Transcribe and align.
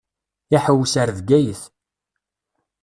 Iḥewwes 0.55 0.93
ar 1.01 1.09
Bgayet. 1.17 1.61